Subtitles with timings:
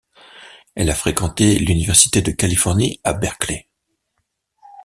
[0.73, 3.69] Elle a fréquenté l'Université de Californie à Berkeley.